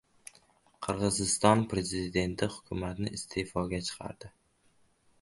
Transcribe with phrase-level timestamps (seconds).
[0.87, 4.37] Qirg‘iziston Prezidenti hukumatni iste’foga chiqardi